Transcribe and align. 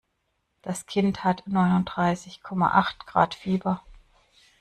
Das 0.63 0.87
Kind 0.87 1.23
hat 1.23 1.43
neununddreißig 1.47 2.41
Komma 2.41 2.71
acht 2.71 3.05
Grad 3.05 3.35
Fieber. 3.35 3.83